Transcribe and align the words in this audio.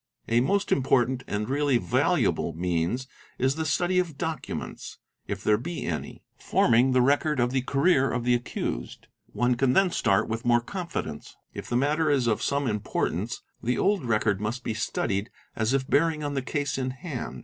A 0.27 0.39
most 0.41 0.71
important 0.71 1.23
and 1.27 1.47
really 1.47 1.77
valuable 1.77 2.53
means 2.53 3.05
is 3.37 3.53
the 3.53 3.67
study 3.67 3.99
of 3.99 4.17
docu— 4.17 4.57
ments, 4.57 4.97
if 5.27 5.43
there 5.43 5.59
be 5.59 5.85
any, 5.85 6.23
forming 6.39 6.91
the 6.91 7.03
record 7.03 7.39
of 7.39 7.51
the 7.51 7.61
career 7.61 8.09
of 8.09 8.23
the 8.23 8.33
accused.— 8.33 9.05
One 9.41 9.53
can 9.53 9.73
then 9.73 9.91
start 9.91 10.27
with 10.27 10.43
more 10.43 10.61
confidence. 10.61 11.37
If 11.53 11.69
the 11.69 11.77
matter 11.77 12.09
is 12.09 12.25
of 12.25 12.41
some— 12.41 12.65
importance, 12.67 13.43
the 13.61 13.77
old 13.77 14.03
record 14.03 14.41
must 14.41 14.63
be 14.63 14.73
studied 14.73 15.29
as 15.55 15.71
if 15.71 15.87
bearing 15.87 16.23
on 16.23 16.33
the 16.33 16.41
case 16.41 16.79
in— 16.79 16.89
hand. 17.05 17.39